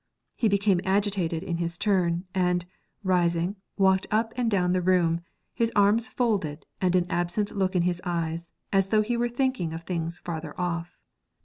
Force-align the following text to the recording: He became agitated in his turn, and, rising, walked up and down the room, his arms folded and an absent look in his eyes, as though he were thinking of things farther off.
He 0.35 0.47
became 0.47 0.81
agitated 0.83 1.43
in 1.43 1.57
his 1.57 1.77
turn, 1.77 2.25
and, 2.33 2.65
rising, 3.03 3.57
walked 3.77 4.07
up 4.09 4.33
and 4.35 4.49
down 4.49 4.71
the 4.73 4.81
room, 4.81 5.21
his 5.53 5.71
arms 5.75 6.07
folded 6.07 6.65
and 6.81 6.95
an 6.95 7.05
absent 7.07 7.55
look 7.55 7.75
in 7.75 7.83
his 7.83 8.01
eyes, 8.03 8.51
as 8.73 8.89
though 8.89 9.03
he 9.03 9.15
were 9.15 9.29
thinking 9.29 9.73
of 9.75 9.83
things 9.83 10.17
farther 10.17 10.59
off. 10.59 10.97